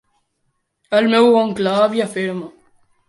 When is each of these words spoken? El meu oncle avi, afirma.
El 0.99 1.09
meu 1.15 1.29
oncle 1.41 1.75
avi, 1.85 2.03
afirma. 2.07 2.49